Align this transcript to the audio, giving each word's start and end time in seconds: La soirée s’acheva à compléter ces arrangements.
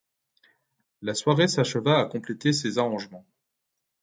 La 1.03 1.13
soirée 1.13 1.47
s’acheva 1.47 1.99
à 1.99 2.05
compléter 2.07 2.53
ces 2.53 2.79
arrangements. 2.79 3.23